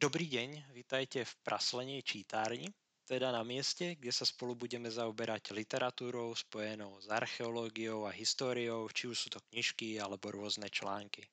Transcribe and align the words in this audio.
Dobrý 0.00 0.32
deň, 0.32 0.72
vitajte 0.72 1.28
v 1.28 1.34
Praslenie 1.44 2.00
čítárni, 2.00 2.72
teda 3.04 3.36
na 3.36 3.44
mieste, 3.44 4.00
kde 4.00 4.08
sa 4.08 4.24
spolu 4.24 4.56
budeme 4.56 4.88
zaoberať 4.88 5.52
literatúrou 5.52 6.32
spojenou 6.32 6.96
s 7.04 7.12
archeológiou 7.12 8.08
a 8.08 8.16
históriou, 8.16 8.88
či 8.96 9.12
už 9.12 9.16
sú 9.20 9.28
to 9.28 9.44
knižky 9.52 10.00
alebo 10.00 10.32
rôzne 10.32 10.72
články. 10.72 11.28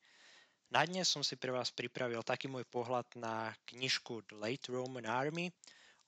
Na 0.67 0.83
dnes 0.83 1.07
som 1.07 1.23
si 1.23 1.39
pre 1.39 1.55
vás 1.55 1.71
pripravil 1.71 2.19
taký 2.27 2.51
môj 2.51 2.67
pohľad 2.67 3.07
na 3.15 3.55
knižku 3.71 4.27
The 4.27 4.35
Late 4.35 4.67
Roman 4.67 5.07
Army 5.07 5.47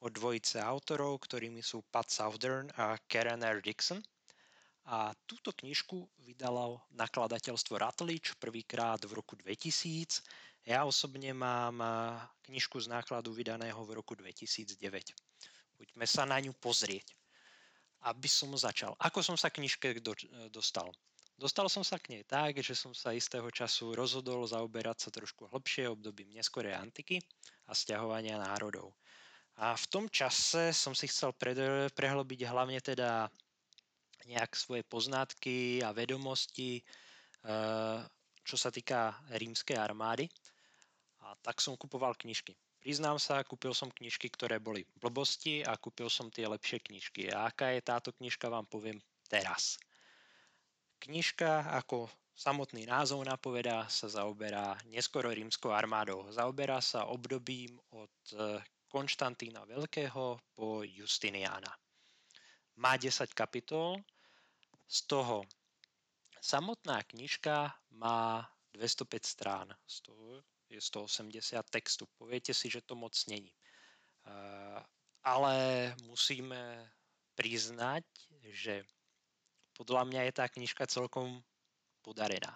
od 0.04 0.12
dvojice 0.12 0.60
autorov, 0.60 1.24
ktorými 1.32 1.64
sú 1.64 1.80
Pat 1.88 2.12
Southern 2.12 2.68
a 2.76 3.00
Karen 3.08 3.40
R. 3.40 3.64
Dixon– 3.64 4.04
a 4.90 5.14
túto 5.30 5.54
knižku 5.54 6.10
vydalo 6.26 6.82
nakladateľstvo 6.98 7.78
Ratlič 7.78 8.34
prvýkrát 8.42 8.98
v 9.06 9.22
roku 9.22 9.38
2000. 9.38 10.26
Ja 10.68 10.84
osobne 10.84 11.32
mám 11.32 11.80
knižku 12.48 12.80
z 12.80 12.92
nákladu 12.92 13.32
vydaného 13.32 13.80
v 13.86 13.96
roku 13.96 14.16
2009. 14.16 14.76
Poďme 15.80 16.06
sa 16.06 16.28
na 16.28 16.40
ňu 16.42 16.52
pozrieť. 16.60 17.16
Aby 18.08 18.32
som 18.32 18.52
začal. 18.56 18.96
Ako 19.00 19.20
som 19.20 19.36
sa 19.36 19.52
knižke 19.52 20.00
do, 20.00 20.16
dostal? 20.52 20.88
Dostal 21.40 21.72
som 21.72 21.88
sa 21.88 21.96
k 21.96 22.16
nej 22.16 22.24
tak, 22.28 22.60
že 22.60 22.76
som 22.76 22.92
sa 22.92 23.16
istého 23.16 23.48
času 23.48 23.96
rozhodol 23.96 24.44
zaoberať 24.44 25.08
sa 25.08 25.10
trošku 25.12 25.48
hlbšie 25.48 25.88
obdobím 25.88 26.36
neskorej 26.36 26.76
antiky 26.76 27.20
a 27.68 27.72
stiahovania 27.72 28.36
národov. 28.36 28.92
A 29.60 29.76
v 29.76 29.86
tom 29.88 30.06
čase 30.12 30.76
som 30.76 30.92
si 30.92 31.08
chcel 31.08 31.32
prehlobiť 31.96 32.40
hlavne 32.44 32.80
teda 32.80 33.32
nejak 34.28 34.52
svoje 34.56 34.84
poznatky 34.84 35.80
a 35.80 35.96
vedomosti, 35.96 36.84
eh, 36.84 38.00
čo 38.44 38.56
sa 38.60 38.68
týka 38.68 39.16
rímskej 39.32 39.80
armády. 39.80 40.28
A 41.30 41.38
tak 41.46 41.62
som 41.62 41.78
kupoval 41.78 42.18
knižky. 42.18 42.58
Priznám 42.82 43.22
sa, 43.22 43.46
kúpil 43.46 43.78
som 43.78 43.94
knižky, 43.94 44.34
ktoré 44.34 44.58
boli 44.58 44.88
blbosti 44.98 45.62
a 45.62 45.78
kúpil 45.78 46.10
som 46.10 46.34
tie 46.34 46.50
lepšie 46.50 46.82
knižky. 46.82 47.30
A 47.30 47.54
aká 47.54 47.70
je 47.76 47.86
táto 47.86 48.10
knižka, 48.18 48.50
vám 48.50 48.66
poviem 48.66 48.98
teraz. 49.30 49.78
Knižka, 50.98 51.70
ako 51.78 52.10
samotný 52.34 52.90
názov 52.90 53.22
napovedá, 53.30 53.86
sa 53.94 54.10
zaoberá 54.10 54.74
neskoro 54.90 55.30
rímskou 55.30 55.70
armádou. 55.70 56.26
Zaoberá 56.34 56.82
sa 56.82 57.06
obdobím 57.06 57.78
od 57.94 58.16
eh, 58.34 58.58
Konštantína 58.90 59.70
Veľkého 59.70 60.42
po 60.58 60.82
Justiniána 60.82 61.70
má 62.80 62.96
10 62.96 63.36
kapitol, 63.36 64.00
z 64.88 65.00
toho 65.06 65.44
samotná 66.40 67.04
knižka 67.04 67.76
má 67.92 68.48
205 68.74 69.26
strán, 69.28 69.68
z 69.84 70.08
je 70.70 70.78
180 70.78 71.42
textu. 71.74 72.06
Poviete 72.16 72.54
si, 72.54 72.70
že 72.70 72.86
to 72.86 72.94
moc 72.94 73.14
není. 73.26 73.52
Eh, 74.30 74.80
ale 75.26 75.56
musíme 76.06 76.90
priznať, 77.34 78.06
že 78.54 78.86
podľa 79.74 80.04
mňa 80.08 80.22
je 80.30 80.34
tá 80.36 80.46
knižka 80.48 80.86
celkom 80.88 81.42
podarená. 82.04 82.52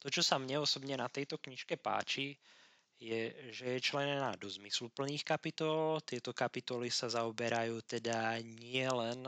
To, 0.00 0.08
čo 0.08 0.24
sa 0.24 0.40
mne 0.40 0.64
osobne 0.64 0.96
na 0.96 1.06
tejto 1.06 1.36
knižke 1.38 1.76
páči, 1.76 2.34
je, 3.00 3.32
že 3.52 3.76
je 3.76 3.80
členená 3.80 4.36
do 4.36 4.48
zmysluplných 4.48 5.24
kapitol. 5.24 6.04
Tieto 6.04 6.36
kapitoly 6.36 6.92
sa 6.92 7.08
zaoberajú 7.08 7.80
teda 7.84 8.36
nie 8.44 8.84
len, 8.84 9.24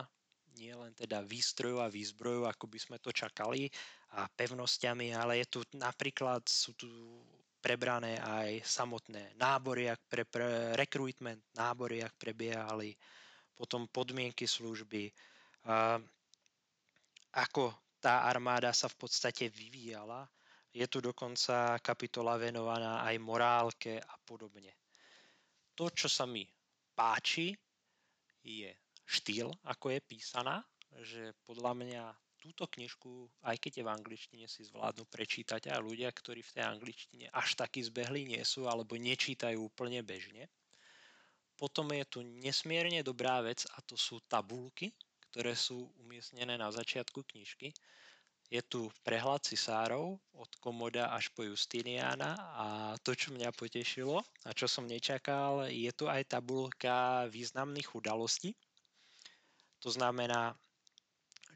nie 0.60 0.76
len 0.76 0.92
teda 0.92 1.24
výstrojov 1.24 1.80
a 1.80 1.92
výzbrojov, 1.92 2.52
ako 2.52 2.68
by 2.68 2.78
sme 2.78 2.96
to 3.00 3.08
čakali, 3.12 3.72
a 4.12 4.28
pevnosťami, 4.28 5.16
ale 5.16 5.40
je 5.40 5.46
tu 5.56 5.60
napríklad, 5.72 6.44
sú 6.44 6.76
tu 6.76 6.88
prebrané 7.62 8.18
aj 8.18 8.66
samotné 8.66 9.38
nábory, 9.38 9.86
ak 9.86 10.00
pre, 10.10 10.26
pre 10.26 10.74
recruitment, 10.74 11.38
nábory, 11.54 12.02
ak 12.02 12.18
prebiehali, 12.18 12.90
potom 13.54 13.86
podmienky 13.86 14.50
služby, 14.50 15.06
a 15.62 15.94
ako 17.38 17.94
tá 18.02 18.26
armáda 18.26 18.74
sa 18.74 18.90
v 18.90 19.06
podstate 19.06 19.46
vyvíjala 19.46 20.26
je 20.72 20.88
tu 20.88 21.04
dokonca 21.04 21.78
kapitola 21.84 22.40
venovaná 22.40 23.04
aj 23.04 23.16
morálke 23.20 24.00
a 24.00 24.14
podobne. 24.24 24.72
To, 25.76 25.92
čo 25.92 26.08
sa 26.08 26.24
mi 26.24 26.48
páči, 26.96 27.52
je 28.42 28.72
štýl, 29.06 29.52
ako 29.68 29.92
je 29.92 30.00
písaná, 30.02 30.64
že 31.04 31.36
podľa 31.44 31.72
mňa 31.76 32.04
túto 32.42 32.66
knižku, 32.66 33.30
aj 33.46 33.56
keď 33.62 33.72
je 33.78 33.86
v 33.86 33.94
angličtine, 33.94 34.44
si 34.50 34.66
zvládnu 34.66 35.06
prečítať 35.06 35.70
aj 35.70 35.78
ľudia, 35.78 36.10
ktorí 36.10 36.42
v 36.42 36.54
tej 36.58 36.64
angličtine 36.66 37.26
až 37.30 37.54
takí 37.54 37.78
zbehli 37.86 38.26
nie 38.26 38.42
sú 38.42 38.66
alebo 38.66 38.98
nečítajú 38.98 39.62
úplne 39.62 40.02
bežne. 40.02 40.50
Potom 41.54 41.86
je 41.94 42.02
tu 42.10 42.18
nesmierne 42.42 43.06
dobrá 43.06 43.38
vec 43.38 43.62
a 43.78 43.78
to 43.86 43.94
sú 43.94 44.18
tabulky, 44.26 44.90
ktoré 45.30 45.54
sú 45.54 45.86
umiestnené 46.02 46.58
na 46.58 46.74
začiatku 46.74 47.22
knižky 47.22 47.70
je 48.52 48.60
tu 48.60 48.92
prehľad 49.00 49.40
cisárov 49.48 50.20
od 50.36 50.50
Komoda 50.60 51.08
až 51.08 51.32
po 51.32 51.40
Justiniana 51.40 52.36
a 52.36 52.66
to, 53.00 53.16
čo 53.16 53.32
mňa 53.32 53.48
potešilo 53.56 54.20
a 54.44 54.50
čo 54.52 54.68
som 54.68 54.84
nečakal, 54.84 55.72
je 55.72 55.88
tu 55.96 56.04
aj 56.04 56.28
tabulka 56.28 57.24
významných 57.32 57.96
udalostí. 57.96 58.52
To 59.80 59.88
znamená, 59.88 60.52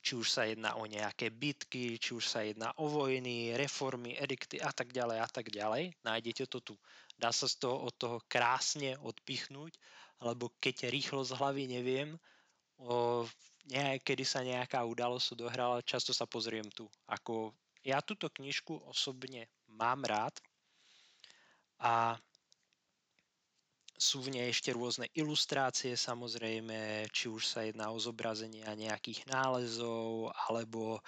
či 0.07 0.15
už 0.15 0.31
sa 0.31 0.47
jedná 0.47 0.79
o 0.79 0.87
nejaké 0.87 1.35
bitky, 1.35 1.99
či 1.99 2.15
už 2.15 2.23
sa 2.23 2.47
jedná 2.47 2.71
o 2.79 2.87
vojny, 2.87 3.59
reformy, 3.59 4.15
edikty 4.15 4.63
a 4.63 4.71
tak 4.71 4.95
ďalej 4.95 5.19
a 5.19 5.27
tak 5.27 5.51
ďalej. 5.51 5.99
Nájdete 6.07 6.47
to 6.47 6.63
tu. 6.63 6.75
Dá 7.19 7.35
sa 7.35 7.51
z 7.51 7.59
toho 7.59 7.91
od 7.91 7.95
toho 7.99 8.23
krásne 8.31 8.95
odpichnúť, 9.03 9.75
alebo 10.23 10.55
keď 10.63 10.95
rýchlo 10.95 11.27
z 11.27 11.35
hlavy 11.35 11.67
neviem, 11.67 12.15
o, 12.79 13.27
kedy 14.07 14.23
sa 14.23 14.47
nejaká 14.47 14.87
udalosť 14.87 15.35
odohrala, 15.35 15.83
často 15.83 16.15
sa 16.15 16.23
pozriem 16.23 16.71
tu. 16.71 16.87
Ako 17.11 17.51
ja 17.83 17.99
túto 17.99 18.31
knižku 18.31 18.87
osobne 18.87 19.51
mám 19.67 20.07
rád 20.07 20.39
a 21.83 22.15
sú 23.97 24.23
v 24.23 24.37
nej 24.37 24.53
ešte 24.53 24.73
rôzne 24.77 25.09
ilustrácie 25.17 25.97
samozrejme, 25.97 27.09
či 27.11 27.33
už 27.33 27.43
sa 27.49 27.65
jedná 27.65 27.89
o 27.91 27.99
zobrazenia 27.99 28.73
nejakých 28.77 29.25
nálezov 29.29 30.33
alebo 30.49 30.97
e, 30.97 31.01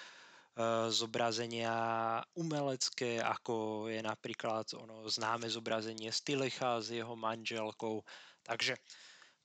zobrazenia 0.93 1.73
umelecké, 2.35 3.21
ako 3.21 3.87
je 3.93 4.01
napríklad 4.01 4.73
ono 4.75 5.05
známe 5.05 5.47
zobrazenie 5.53 6.09
Stylicha 6.09 6.81
s 6.81 6.93
jeho 6.97 7.13
manželkou. 7.13 8.01
Takže 8.43 8.77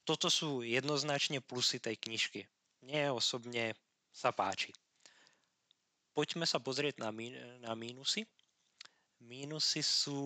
toto 0.07 0.31
sú 0.31 0.63
jednoznačne 0.63 1.43
plusy 1.43 1.83
tej 1.83 1.99
knižky 1.99 2.47
mne 2.83 3.15
osobne 3.15 3.71
sa 4.11 4.35
páči. 4.35 4.75
Poďme 6.13 6.45
sa 6.45 6.59
pozrieť 6.59 6.99
na, 6.99 7.09
mín, 7.09 7.33
na 7.63 7.73
mínusy. 7.73 8.27
Mínusy 9.23 9.81
sú, 9.81 10.21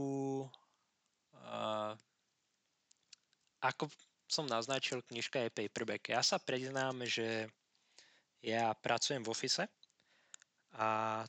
ako 3.61 3.89
som 4.27 4.45
naznačil, 4.45 5.01
knižka 5.07 5.47
je 5.47 5.55
paperback. 5.55 6.11
Ja 6.11 6.21
sa 6.21 6.37
priznám, 6.37 7.07
že 7.07 7.47
ja 8.43 8.75
pracujem 8.75 9.23
v 9.23 9.31
office 9.31 9.65
a 10.75 11.23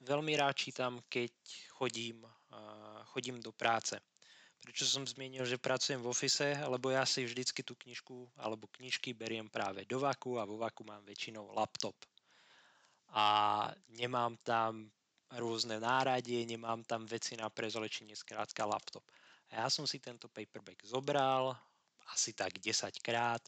veľmi 0.00 0.32
rád 0.38 0.56
čítam, 0.56 1.02
keď 1.10 1.34
chodím, 1.74 2.24
chodím 3.12 3.42
do 3.42 3.52
práce. 3.52 3.98
Prečo 4.60 4.84
som 4.84 5.08
zmienil, 5.08 5.48
že 5.48 5.56
pracujem 5.56 6.04
v 6.04 6.12
ofise, 6.12 6.52
lebo 6.68 6.92
ja 6.92 7.08
si 7.08 7.24
vždycky 7.24 7.64
tú 7.64 7.72
knižku 7.80 8.28
alebo 8.36 8.68
knižky 8.76 9.16
beriem 9.16 9.48
práve 9.48 9.88
do 9.88 9.96
vaku 9.96 10.36
a 10.36 10.44
vo 10.44 10.60
vaku 10.60 10.84
mám 10.84 11.00
väčšinou 11.08 11.56
laptop. 11.56 11.96
A 13.16 13.24
nemám 13.96 14.36
tam 14.44 14.92
rôzne 15.32 15.80
náradie, 15.80 16.44
nemám 16.44 16.84
tam 16.84 17.08
veci 17.08 17.40
na 17.40 17.48
prezlečenie, 17.48 18.12
skrátka 18.12 18.68
laptop. 18.68 19.02
A 19.50 19.66
ja 19.66 19.68
som 19.70 19.86
si 19.86 19.98
tento 19.98 20.30
paperback 20.30 20.86
zobral 20.86 21.54
asi 22.10 22.34
tak 22.34 22.58
10 22.58 22.90
krát 23.02 23.42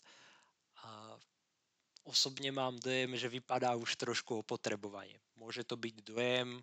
a 0.83 1.19
osobne 2.07 2.51
mám 2.51 2.79
dojem, 2.79 3.15
že 3.15 3.31
vypadá 3.31 3.75
už 3.79 3.95
trošku 3.99 4.43
opotrebovanie. 4.43 5.19
Môže 5.39 5.63
to 5.67 5.79
byť 5.79 5.97
dojem 6.03 6.63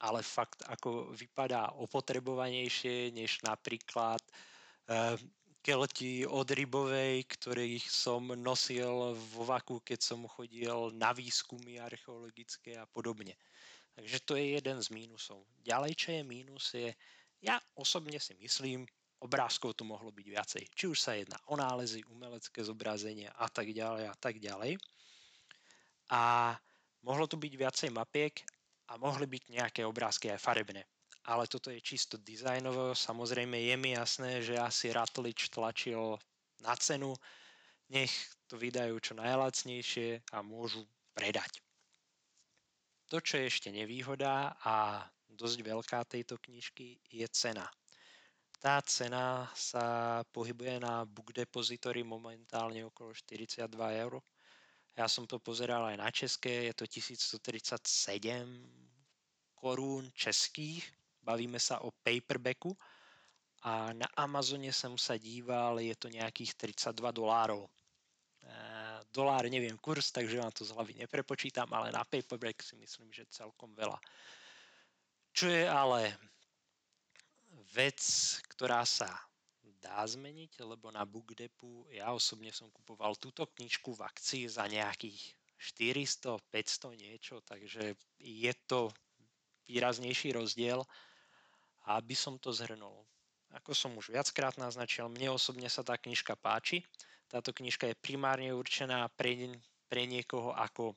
ale 0.00 0.24
fakt 0.24 0.64
ako 0.64 1.12
vypadá 1.12 1.76
opotrebovanejšie 1.76 3.12
než 3.12 3.44
napríklad 3.44 4.20
uh, 4.24 5.16
kelti 5.60 6.24
od 6.24 6.48
rybovej, 6.48 7.28
ktorých 7.28 7.84
som 7.84 8.32
nosil 8.32 9.12
vo 9.12 9.44
vaku, 9.44 9.84
keď 9.84 10.00
som 10.00 10.24
chodil 10.24 10.88
na 10.96 11.12
výskumy 11.12 11.76
archeologické 11.76 12.80
a 12.80 12.88
podobne. 12.88 13.36
Takže 13.92 14.24
to 14.24 14.40
je 14.40 14.56
jeden 14.56 14.80
z 14.80 14.88
mínusov. 14.88 15.44
Ďalej, 15.60 15.92
čo 16.00 16.08
je 16.16 16.22
mínus, 16.24 16.64
je, 16.72 16.88
ja 17.40 17.56
osobne 17.76 18.20
si 18.20 18.36
myslím, 18.40 18.84
obrázkov 19.20 19.76
tu 19.76 19.84
mohlo 19.84 20.08
byť 20.12 20.26
viacej. 20.28 20.64
Či 20.72 20.84
už 20.88 20.98
sa 21.00 21.12
jedná 21.12 21.36
o 21.52 21.56
nálezy, 21.56 22.00
umelecké 22.08 22.64
zobrazenia 22.64 23.32
a 23.36 23.48
tak 23.52 23.72
ďalej 23.72 24.08
a 24.08 24.16
tak 24.16 24.40
ďalej. 24.40 24.80
A 26.10 26.56
mohlo 27.04 27.28
tu 27.28 27.36
byť 27.36 27.52
viacej 27.52 27.90
mapiek 27.92 28.32
a 28.88 28.96
mohli 28.96 29.28
byť 29.28 29.42
nejaké 29.52 29.80
obrázky 29.84 30.32
aj 30.32 30.40
farebné. 30.40 30.84
ale 31.28 31.44
toto 31.46 31.68
je 31.68 31.80
čisto 31.84 32.16
dizajnovo. 32.16 32.96
Samozrejme 32.96 33.60
je 33.60 33.76
mi 33.76 33.92
jasné, 33.92 34.40
že 34.40 34.56
asi 34.56 34.88
Ratlič 34.88 35.52
tlačil 35.52 36.16
na 36.64 36.72
cenu, 36.76 37.12
nech 37.92 38.12
to 38.48 38.56
vydajú 38.56 38.96
čo 38.98 39.12
najlacnejšie 39.14 40.32
a 40.32 40.40
môžu 40.40 40.82
predať. 41.12 41.60
To, 43.10 43.18
čo 43.20 43.42
je 43.42 43.50
ešte 43.50 43.68
nevýhoda 43.74 44.54
a 44.64 45.04
dosť 45.36 45.58
veľká 45.62 46.04
tejto 46.06 46.38
knižky, 46.38 46.98
je 47.10 47.26
cena. 47.30 47.66
Tá 48.60 48.80
cena 48.84 49.48
sa 49.56 50.20
pohybuje 50.28 50.84
na 50.84 51.08
Book 51.08 51.32
Depository 51.32 52.04
momentálne 52.04 52.84
okolo 52.84 53.16
42 53.16 53.64
eur. 54.04 54.20
Ja 54.98 55.08
som 55.08 55.24
to 55.24 55.40
pozeral 55.40 55.88
aj 55.88 55.96
na 55.96 56.10
české, 56.12 56.68
je 56.68 56.74
to 56.76 56.84
1137 56.84 57.80
korún 59.56 60.12
českých, 60.12 60.84
bavíme 61.24 61.56
sa 61.56 61.80
o 61.84 61.92
paperbacku 62.04 62.76
a 63.64 63.92
na 63.96 64.08
Amazone 64.16 64.72
som 64.72 64.96
sa 65.00 65.16
díval, 65.16 65.80
je 65.80 65.96
to 65.96 66.12
nejakých 66.12 66.56
32 66.56 67.12
dolárov 67.16 67.64
dolár 69.12 69.44
neviem 69.50 69.76
kurz, 69.78 70.14
takže 70.14 70.38
vám 70.38 70.52
to 70.54 70.64
z 70.64 70.74
hlavy 70.74 70.94
neprepočítam, 70.94 71.66
ale 71.74 71.90
na 71.90 72.06
paperback 72.06 72.62
si 72.62 72.78
myslím, 72.78 73.10
že 73.12 73.26
celkom 73.30 73.74
veľa. 73.74 73.98
Čo 75.30 75.46
je 75.46 75.64
ale 75.64 76.18
vec, 77.70 78.00
ktorá 78.50 78.82
sa 78.82 79.08
dá 79.80 80.04
zmeniť, 80.04 80.60
lebo 80.60 80.92
na 80.92 81.08
BookDepu 81.08 81.88
ja 81.88 82.12
osobne 82.12 82.52
som 82.52 82.68
kupoval 82.68 83.16
túto 83.16 83.48
knižku 83.48 83.96
v 83.96 84.04
akcii 84.04 84.44
za 84.44 84.68
nejakých 84.68 85.18
400, 85.56 86.36
500 86.52 86.96
niečo, 87.00 87.40
takže 87.44 87.96
je 88.20 88.52
to 88.68 88.92
výraznejší 89.68 90.36
rozdiel. 90.36 90.84
A 91.88 91.96
aby 91.96 92.12
som 92.12 92.36
to 92.36 92.52
zhrnul, 92.52 93.08
ako 93.56 93.72
som 93.72 93.96
už 93.96 94.12
viackrát 94.12 94.54
naznačil, 94.60 95.08
mne 95.08 95.32
osobne 95.34 95.66
sa 95.72 95.80
tá 95.80 95.96
knižka 95.96 96.36
páči. 96.36 96.84
Táto 97.26 97.50
knižka 97.56 97.88
je 97.88 98.02
primárne 98.02 98.52
určená 98.52 99.08
pre, 99.16 99.56
pre 99.88 100.04
niekoho 100.04 100.52
ako 100.52 100.92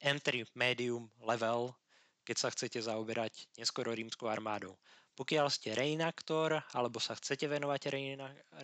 entry 0.00 0.48
medium 0.56 1.12
level, 1.20 1.76
keď 2.24 2.36
sa 2.36 2.48
chcete 2.50 2.80
zaoberať 2.80 3.52
neskoro 3.60 3.92
rímskou 3.92 4.26
armádou. 4.26 4.74
Pokiaľ 5.14 5.46
ste 5.46 5.78
reenaktor 5.78 6.58
alebo 6.74 6.98
sa 6.98 7.14
chcete 7.14 7.46
venovať 7.46 7.94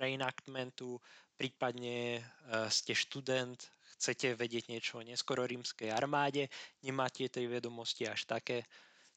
reenactmentu, 0.02 0.98
prípadne 1.38 2.18
e, 2.18 2.22
ste 2.68 2.92
študent, 2.92 3.56
chcete 3.96 4.34
vedieť 4.34 4.66
niečo 4.66 4.98
o 4.98 5.06
neskoro 5.06 5.46
rímskej 5.46 5.94
armáde, 5.94 6.50
nemáte 6.82 7.30
tej 7.30 7.46
vedomosti 7.46 8.10
až 8.10 8.26
také, 8.26 8.66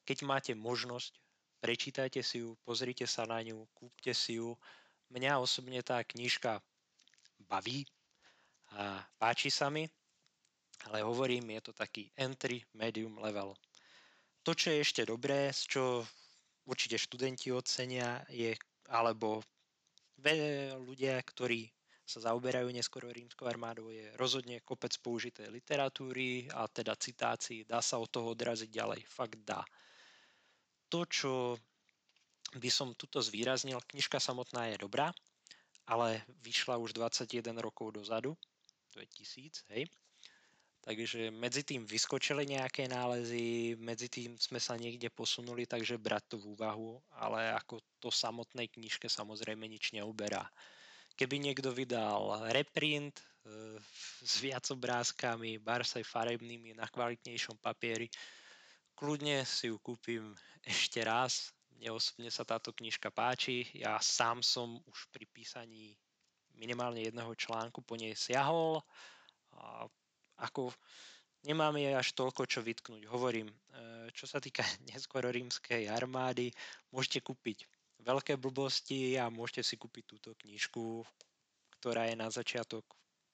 keď 0.06 0.18
máte 0.30 0.54
možnosť, 0.54 1.16
prečítajte 1.64 2.22
si 2.22 2.44
ju, 2.44 2.54
pozrite 2.68 3.10
sa 3.10 3.26
na 3.26 3.42
ňu, 3.42 3.66
kúpte 3.74 4.14
si 4.14 4.38
ju. 4.38 4.54
Mňa 5.10 5.40
osobne 5.40 5.80
tá 5.82 6.04
knižka 6.04 6.60
baví 7.50 7.88
a 8.78 9.02
páči 9.18 9.50
sa 9.50 9.74
mi, 9.74 9.88
ale 10.90 11.02
hovorím, 11.02 11.56
je 11.56 11.62
to 11.66 11.74
taký 11.74 12.12
entry 12.20 12.62
medium 12.76 13.16
level. 13.20 13.56
To, 14.44 14.52
čo 14.52 14.76
je 14.76 14.84
ešte 14.84 15.08
dobré, 15.08 15.56
z 15.56 15.62
čo 15.72 15.84
určite 16.68 17.00
študenti 17.00 17.52
ocenia, 17.56 18.20
je, 18.28 18.52
alebo 18.92 19.40
ľudia, 20.84 21.20
ktorí 21.24 21.72
sa 22.04 22.20
zaoberajú 22.20 22.68
neskoro 22.68 23.08
rímskou 23.08 23.48
armádou, 23.48 23.88
je 23.88 24.12
rozhodne 24.20 24.60
kopec 24.68 24.92
použitej 25.00 25.48
literatúry 25.48 26.52
a 26.52 26.68
teda 26.68 27.00
citácií. 27.00 27.64
Dá 27.64 27.80
sa 27.80 27.96
od 27.96 28.12
toho 28.12 28.36
odraziť 28.36 28.68
ďalej. 28.68 29.02
Fakt 29.08 29.40
dá. 29.48 29.64
To, 30.92 31.08
čo 31.08 31.56
by 32.60 32.70
som 32.70 32.92
tuto 33.00 33.24
zvýraznil, 33.24 33.80
knižka 33.88 34.20
samotná 34.20 34.76
je 34.76 34.84
dobrá, 34.84 35.16
ale 35.88 36.22
vyšla 36.44 36.76
už 36.78 36.92
21 36.94 37.56
rokov 37.64 37.96
dozadu, 37.96 38.36
2000, 38.92 39.64
hej. 39.72 39.88
Takže 40.84 41.32
medzi 41.32 41.64
tým 41.64 41.88
vyskočili 41.88 42.44
nejaké 42.44 42.92
nálezy, 42.92 43.80
medzi 43.80 44.12
tým 44.12 44.36
sme 44.36 44.60
sa 44.60 44.76
niekde 44.76 45.08
posunuli, 45.08 45.64
takže 45.64 45.96
brať 45.96 46.36
to 46.36 46.36
v 46.44 46.60
úvahu, 46.60 47.00
ale 47.24 47.56
ako 47.56 47.80
to 48.04 48.12
samotnej 48.12 48.68
knižke 48.68 49.08
samozrejme 49.08 49.64
nič 49.64 49.96
neuberá. 49.96 50.44
Keby 51.16 51.40
niekto 51.40 51.72
vydal 51.72 52.52
reprint 52.52 53.16
e, 53.16 53.24
s 54.28 54.44
viac 54.44 54.68
obrázkami, 54.76 55.56
barsaj 55.64 56.04
farebnými 56.04 56.76
na 56.76 56.84
kvalitnejšom 56.92 57.64
papieri, 57.64 58.12
kľudne 59.00 59.48
si 59.48 59.72
ju 59.72 59.80
kúpim 59.80 60.36
ešte 60.68 61.00
raz, 61.00 61.56
mne 61.80 61.96
osobne 61.96 62.28
sa 62.28 62.44
táto 62.44 62.76
knižka 62.76 63.08
páči. 63.08 63.72
Ja 63.72 64.04
sám 64.04 64.44
som 64.44 64.84
už 64.84 65.08
pri 65.16 65.32
písaní 65.32 65.96
minimálne 66.60 67.08
jedného 67.08 67.32
článku 67.40 67.80
po 67.88 67.96
nej 67.96 68.20
siahol. 68.20 68.84
A 69.56 69.88
ako 70.40 70.74
nemám 71.44 71.76
jej 71.76 71.94
až 71.94 72.16
toľko 72.16 72.48
čo 72.48 72.60
vytknúť. 72.64 73.04
Hovorím, 73.12 73.52
e, 73.52 73.56
čo 74.16 74.26
sa 74.26 74.40
týka 74.40 74.64
neskôr 74.90 75.28
rímskej 75.28 75.92
armády, 75.92 76.50
môžete 76.90 77.22
kúpiť 77.22 77.68
veľké 78.04 78.36
blbosti 78.40 79.16
a 79.16 79.32
môžete 79.32 79.64
si 79.64 79.76
kúpiť 79.80 80.04
túto 80.18 80.36
knižku, 80.36 81.04
ktorá 81.80 82.12
je 82.12 82.16
na 82.20 82.28
začiatok 82.28 82.84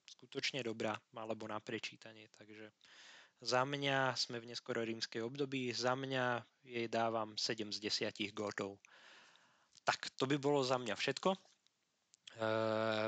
skutočne 0.09 0.65
dobrá, 0.65 0.97
alebo 1.13 1.45
na 1.45 1.61
prečítanie. 1.61 2.29
Takže 2.37 2.73
za 3.45 3.61
mňa 3.65 4.17
sme 4.17 4.41
v 4.41 4.49
neskoro 4.51 4.81
rímskej 4.81 5.21
období, 5.21 5.71
za 5.73 5.93
mňa 5.93 6.43
jej 6.65 6.87
dávam 6.89 7.37
7 7.37 7.71
z 7.71 7.77
10 8.09 8.33
gótov. 8.33 8.77
Tak 9.85 10.11
to 10.17 10.29
by 10.29 10.37
bolo 10.37 10.61
za 10.65 10.77
mňa 10.77 10.93
všetko. 10.97 11.29
E, 11.33 11.39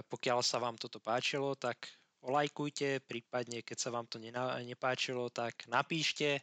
pokiaľ 0.08 0.40
sa 0.42 0.58
vám 0.58 0.78
toto 0.78 0.98
páčilo, 0.98 1.54
tak 1.58 1.90
olajkujte, 2.26 3.02
prípadne 3.06 3.66
keď 3.66 3.78
sa 3.78 3.90
vám 3.90 4.06
to 4.06 4.22
nepáčilo, 4.66 5.30
tak 5.34 5.66
napíšte. 5.68 6.38
E, 6.38 6.42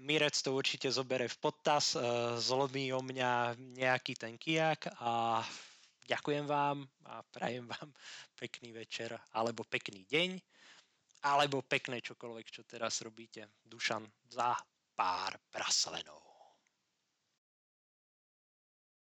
Mirec 0.00 0.36
to 0.40 0.56
určite 0.56 0.88
zobere 0.88 1.28
v 1.28 1.36
podtas, 1.40 1.96
e, 1.96 2.00
zlomí 2.40 2.92
o 2.92 3.00
mňa 3.04 3.56
nejaký 3.76 4.16
ten 4.16 4.40
kijak 4.40 4.88
a 5.00 5.44
ďakujem 6.08 6.48
vám 6.48 6.84
a 7.08 7.20
prajem 7.24 7.68
vám 7.68 7.88
pekný 8.40 8.72
večer 8.72 9.12
alebo 9.36 9.64
pekný 9.64 10.04
deň 10.08 10.30
alebo 11.22 11.62
pekné 11.62 12.02
čokoľvek, 12.02 12.46
čo 12.50 12.66
teraz 12.66 12.98
robíte. 13.06 13.46
Dušan 13.62 14.02
za 14.26 14.58
pár 14.96 15.38
praslenov. 15.54 16.31